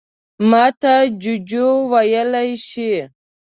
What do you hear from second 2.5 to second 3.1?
شې.